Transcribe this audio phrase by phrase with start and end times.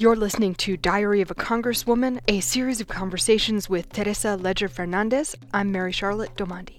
[0.00, 5.34] You're listening to Diary of a Congresswoman, a series of conversations with Teresa Leger Fernandez.
[5.52, 6.76] I'm Mary Charlotte Domandi.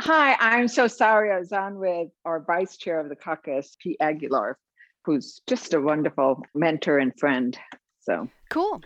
[0.00, 3.96] Hi, I'm so sorry I was on with our vice chair of the caucus, Pete
[3.98, 4.56] Aguilar,
[5.04, 7.58] who's just a wonderful mentor and friend.
[7.98, 8.82] So cool.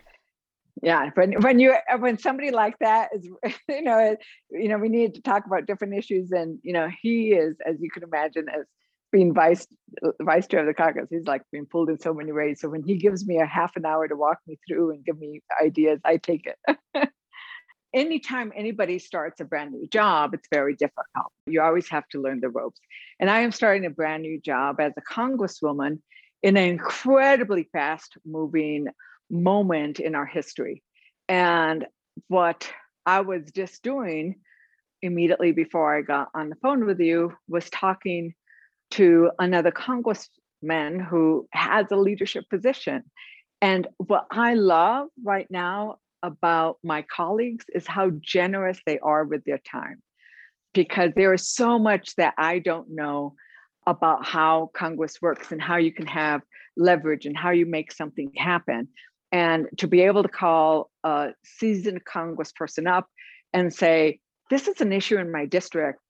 [0.82, 3.28] Yeah, when when you when somebody like that is,
[3.68, 4.16] you know,
[4.48, 7.76] you know, we need to talk about different issues, and you know, he is, as
[7.78, 8.64] you can imagine, as
[9.10, 9.66] being vice
[10.22, 12.60] vice chair of the caucus, he's like being pulled in so many ways.
[12.60, 15.18] So when he gives me a half an hour to walk me through and give
[15.18, 16.78] me ideas, I take it.
[17.92, 21.32] Anytime anybody starts a brand new job, it's very difficult.
[21.46, 22.80] You always have to learn the ropes.
[23.18, 25.98] And I am starting a brand new job as a congresswoman
[26.42, 28.86] in an incredibly fast moving
[29.28, 30.82] moment in our history.
[31.28, 31.86] And
[32.28, 32.70] what
[33.06, 34.36] I was just doing
[35.02, 38.34] immediately before I got on the phone with you was talking
[38.90, 43.04] to another congressman who has a leadership position.
[43.62, 49.44] And what I love right now about my colleagues is how generous they are with
[49.44, 50.02] their time,
[50.74, 53.34] because there is so much that I don't know
[53.86, 56.42] about how Congress works and how you can have
[56.76, 58.88] leverage and how you make something happen.
[59.32, 63.08] And to be able to call a seasoned congressperson up
[63.52, 64.20] and say,
[64.50, 66.00] This is an issue in my district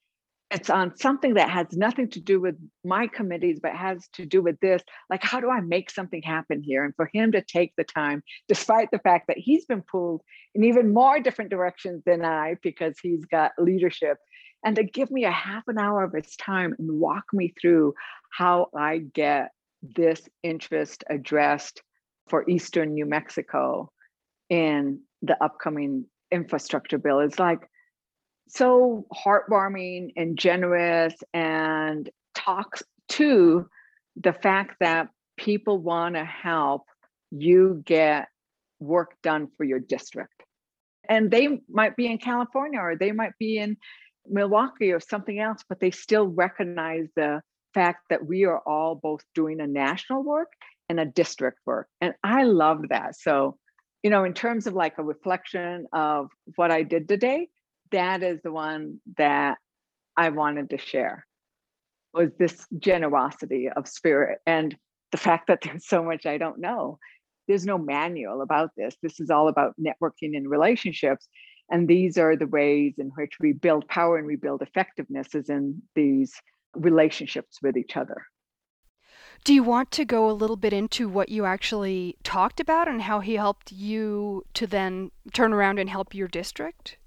[0.51, 4.43] it's on something that has nothing to do with my committees but has to do
[4.43, 6.85] with this like how do i make something happen here?
[6.85, 10.23] And for him to take the time despite the fact that he's been pulled
[10.55, 14.19] in even more different directions than i because he's got leadership
[14.65, 17.95] and to give me a half an hour of his time and walk me through
[18.33, 19.51] how i get
[19.83, 21.83] this interest addressed
[22.29, 23.91] for eastern new mexico
[24.51, 27.21] in the upcoming infrastructure bill.
[27.21, 27.61] Is like
[28.51, 33.69] so heartwarming and generous and talks to
[34.17, 36.83] the fact that people want to help
[37.31, 38.29] you get
[38.79, 40.43] work done for your district.
[41.09, 43.77] And they might be in California or they might be in
[44.27, 47.43] Milwaukee or something else, but they still recognize the
[47.75, 50.53] fact that we are all both doing a national work
[50.89, 51.89] and a district work.
[52.01, 53.17] And I love that.
[53.17, 53.57] So,
[54.03, 57.49] you know, in terms of like a reflection of what I did today,
[57.93, 59.59] that is the one that
[60.17, 61.27] I wanted to share
[62.13, 64.77] was this generosity of spirit and
[65.13, 66.99] the fact that there's so much I don't know.
[67.49, 68.97] There's no manual about this.
[69.03, 71.29] This is all about networking and relationships.
[71.71, 75.49] And these are the ways in which we build power and we build effectiveness is
[75.49, 76.33] in these
[76.75, 78.25] relationships with each other.
[79.43, 83.03] Do you want to go a little bit into what you actually talked about and
[83.03, 86.99] how he helped you to then turn around and help your district?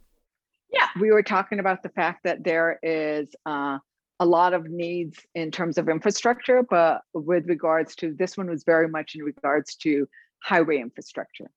[0.99, 3.79] We were talking about the fact that there is uh,
[4.19, 8.63] a lot of needs in terms of infrastructure, but with regards to this one was
[8.63, 10.07] very much in regards to
[10.43, 11.49] highway infrastructure.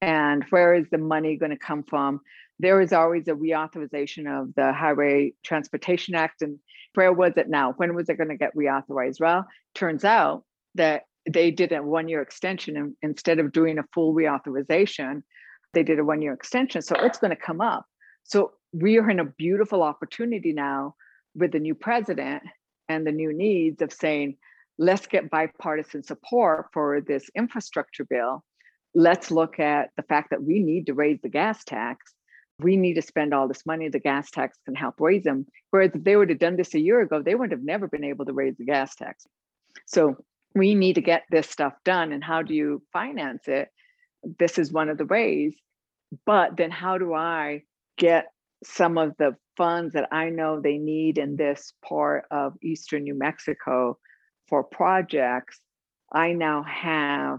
[0.00, 2.20] And where is the money going to come from?
[2.58, 6.42] There is always a reauthorization of the Highway Transportation Act.
[6.42, 6.58] And
[6.94, 7.72] where was it now?
[7.76, 9.20] When was it going to get reauthorized?
[9.20, 10.44] Well, turns out
[10.76, 15.22] that they did a one year extension and instead of doing a full reauthorization,
[15.72, 16.82] they did a one year extension.
[16.82, 17.86] So it's going to come up.
[18.24, 20.96] So we are in a beautiful opportunity now
[21.34, 22.42] with the new president
[22.88, 24.36] and the new needs of saying,
[24.78, 28.42] let's get bipartisan support for this infrastructure bill.
[28.92, 32.12] Let's look at the fact that we need to raise the gas tax.
[32.58, 33.88] We need to spend all this money.
[33.88, 35.46] The gas tax can help raise them.
[35.70, 38.04] Whereas if they would have done this a year ago, they would have never been
[38.04, 39.24] able to raise the gas tax.
[39.86, 40.16] So
[40.54, 42.12] we need to get this stuff done.
[42.12, 43.68] And how do you finance it?
[44.38, 45.54] This is one of the ways.
[46.26, 47.62] But then how do I
[47.98, 48.26] get
[48.64, 53.14] some of the funds that I know they need in this part of eastern New
[53.14, 53.98] Mexico
[54.48, 55.60] for projects,
[56.12, 57.38] I now have,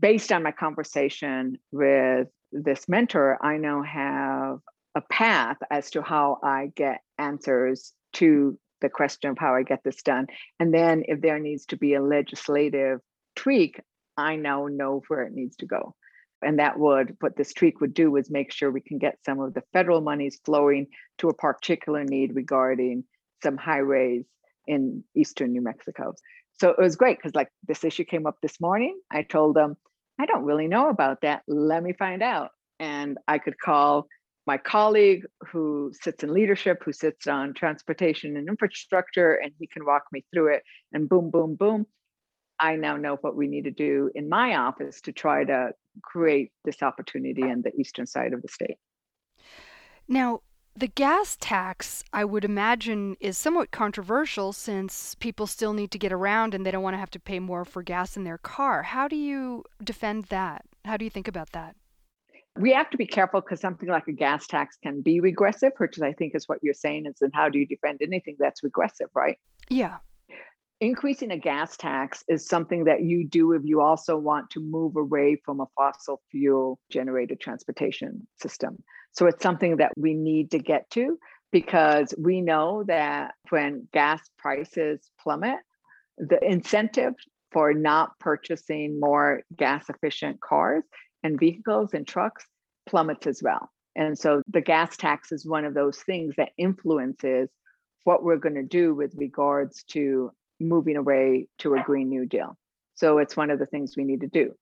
[0.00, 4.58] based on my conversation with this mentor, I now have
[4.94, 9.82] a path as to how I get answers to the question of how I get
[9.84, 10.26] this done.
[10.60, 13.00] And then if there needs to be a legislative
[13.34, 13.80] tweak,
[14.16, 15.94] I now know where it needs to go
[16.42, 19.40] and that would what this tweak would do is make sure we can get some
[19.40, 20.86] of the federal monies flowing
[21.18, 23.04] to a particular need regarding
[23.42, 24.24] some highways
[24.66, 26.14] in eastern New Mexico.
[26.60, 28.98] So it was great because like this issue came up this morning.
[29.10, 29.76] I told them,
[30.18, 31.42] I don't really know about that.
[31.46, 32.50] Let me find out.
[32.78, 34.06] And I could call
[34.46, 39.84] my colleague who sits in leadership, who sits on transportation and infrastructure, and he can
[39.84, 40.62] walk me through it.
[40.92, 41.86] And boom, boom, boom.
[42.60, 45.70] I now know what we need to do in my office to try to
[46.02, 48.76] create this opportunity in the eastern side of the state.
[50.08, 50.40] Now,
[50.76, 56.12] The gas tax, I would imagine, is somewhat controversial since people still need to get
[56.12, 58.82] around and they don't want to have to pay more for gas in their car.
[58.82, 60.64] How do you defend that?
[60.84, 61.76] How do you think about that?
[62.58, 66.00] We have to be careful because something like a gas tax can be regressive, which
[66.00, 69.10] I think is what you're saying is, and how do you defend anything that's regressive,
[69.14, 69.38] right?
[69.68, 69.98] Yeah.
[70.80, 74.96] Increasing a gas tax is something that you do if you also want to move
[74.96, 78.82] away from a fossil fuel generated transportation system.
[79.12, 81.18] So it's something that we need to get to
[81.52, 85.58] because we know that when gas prices plummet,
[86.18, 87.14] the incentive
[87.52, 90.82] for not purchasing more gas efficient cars
[91.22, 92.44] and vehicles and trucks
[92.86, 93.70] plummets as well.
[93.94, 97.48] And so the gas tax is one of those things that influences
[98.02, 102.56] what we're going to do with regards to moving away to a Green New Deal.
[102.94, 104.54] So it's one of the things we need to do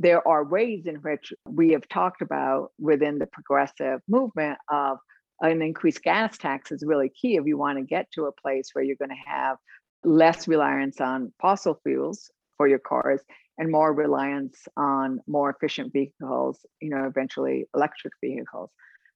[0.00, 4.96] there are ways in which we have talked about within the progressive movement of
[5.42, 8.70] an increased gas tax is really key if you want to get to a place
[8.72, 9.58] where you're going to have
[10.02, 13.20] less reliance on fossil fuels for your cars
[13.58, 18.70] and more reliance on more efficient vehicles, you know, eventually electric vehicles.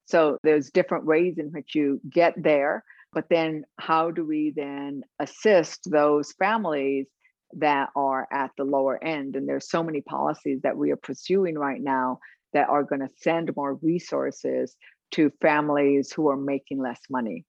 [0.04, 2.84] So there's different ways in which you get there,
[3.14, 7.06] but then how do we then assist those families
[7.56, 9.36] that are at the lower end.
[9.36, 12.18] And there's so many policies that we are pursuing right now
[12.52, 14.76] that are going to send more resources
[15.12, 17.44] to families who are making less money.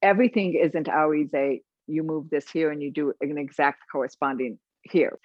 [0.00, 5.18] Everything isn't always a you move this here and you do an exact corresponding here.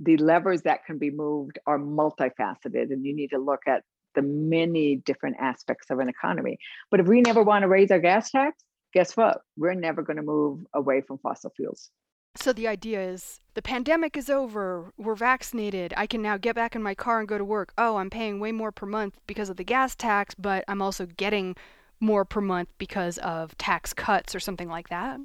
[0.00, 3.82] The levers that can be moved are multifaceted, and you need to look at
[4.14, 6.58] the many different aspects of an economy.
[6.90, 8.62] But if we never want to raise our gas tax,
[8.94, 9.42] guess what?
[9.56, 11.90] We're never going to move away from fossil fuels.
[12.36, 16.74] So the idea is the pandemic is over, we're vaccinated, I can now get back
[16.74, 17.72] in my car and go to work.
[17.78, 21.06] Oh, I'm paying way more per month because of the gas tax, but I'm also
[21.06, 21.54] getting
[22.00, 25.20] more per month because of tax cuts or something like that.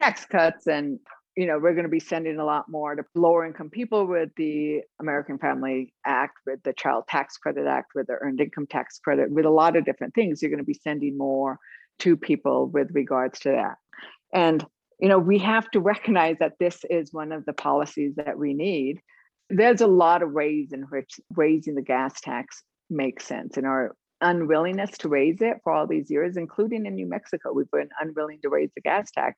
[0.00, 1.00] Tax cuts and
[1.36, 4.28] you know, we're going to be sending a lot more to lower income people with
[4.36, 8.98] the American Family Act, with the Child Tax Credit Act, with the Earned Income Tax
[8.98, 10.42] Credit, with a lot of different things.
[10.42, 11.58] You're going to be sending more
[12.00, 13.76] to people with regards to that.
[14.32, 14.64] And
[15.00, 18.54] you know, we have to recognize that this is one of the policies that we
[18.54, 19.00] need.
[19.50, 23.96] There's a lot of ways in which raising the gas tax makes sense, and our
[24.22, 28.38] unwillingness to raise it for all these years, including in New Mexico, we've been unwilling
[28.42, 29.36] to raise the gas tax.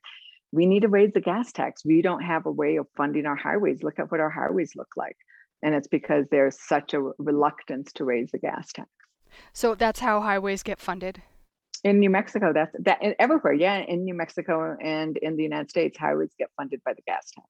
[0.53, 1.85] We need to raise the gas tax.
[1.85, 3.83] We don't have a way of funding our highways.
[3.83, 5.17] Look at what our highways look like.
[5.63, 8.91] And it's because there's such a reluctance to raise the gas tax.
[9.53, 11.23] So that's how highways get funded?
[11.85, 13.53] In New Mexico, that's that everywhere.
[13.53, 17.31] Yeah, in New Mexico and in the United States, highways get funded by the gas
[17.31, 17.47] tax.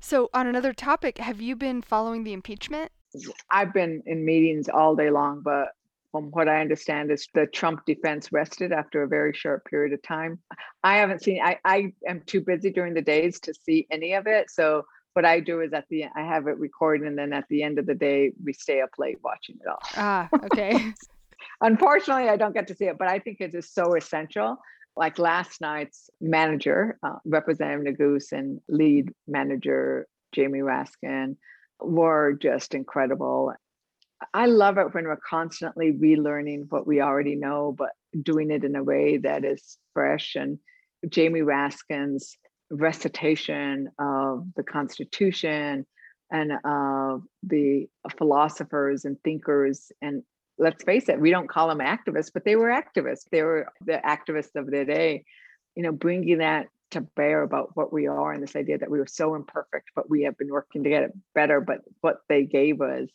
[0.00, 2.92] So, on another topic, have you been following the impeachment?
[3.50, 5.68] I've been in meetings all day long, but
[6.12, 10.02] from what I understand, is the Trump defense rested after a very short period of
[10.02, 10.38] time.
[10.84, 11.40] I haven't seen.
[11.42, 14.50] I I am too busy during the days to see any of it.
[14.50, 14.84] So
[15.14, 17.78] what I do is at the I have it recorded, and then at the end
[17.78, 19.80] of the day, we stay up late watching it all.
[19.96, 20.92] Ah, okay.
[21.60, 24.56] Unfortunately, I don't get to see it, but I think it is so essential.
[24.96, 31.36] Like last night's manager, uh, Representative Neguse, and lead manager Jamie Raskin
[31.80, 33.54] were just incredible.
[34.34, 37.90] I love it when we're constantly relearning what we already know, but
[38.20, 40.34] doing it in a way that is fresh.
[40.34, 40.58] And
[41.08, 42.36] Jamie Raskin's
[42.70, 45.86] recitation of the Constitution
[46.30, 50.22] and of the philosophers and thinkers and
[50.58, 53.24] let's face it, we don't call them activists, but they were activists.
[53.30, 55.24] They were the activists of their day,
[55.74, 58.98] you know, bringing that to bear about what we are and this idea that we
[58.98, 61.60] were so imperfect, but we have been working to get it better.
[61.60, 63.08] But what they gave us,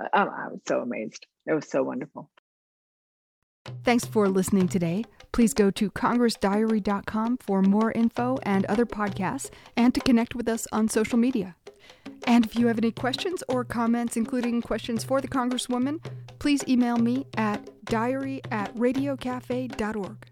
[0.00, 1.26] uh, I was so amazed.
[1.46, 2.30] It was so wonderful.
[3.84, 5.04] Thanks for listening today.
[5.32, 10.66] Please go to congressdiary.com for more info and other podcasts and to connect with us
[10.72, 11.56] on social media.
[12.24, 16.04] And if you have any questions or comments, including questions for the Congresswoman,
[16.42, 20.31] please email me at diary at radiocafe.org.